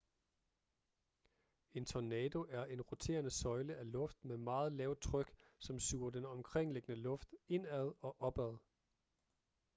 [1.73, 6.25] en tornado er en roterende søjle af luft med meget lavt tryk som suger den
[6.25, 8.57] omkringliggende luft indad og opad